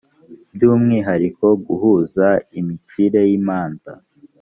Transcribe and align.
byu 0.53 0.67
umwihariko 0.77 1.45
guhuza 1.65 2.27
imicire 2.59 3.19
y 3.29 3.33
imanza 3.39 3.91